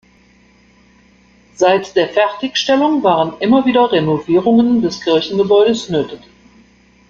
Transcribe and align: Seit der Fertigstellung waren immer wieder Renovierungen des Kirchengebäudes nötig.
Seit 1.53 1.95
der 1.95 2.09
Fertigstellung 2.09 3.03
waren 3.03 3.39
immer 3.39 3.67
wieder 3.67 3.91
Renovierungen 3.91 4.81
des 4.81 4.99
Kirchengebäudes 5.01 5.89
nötig. 5.89 6.21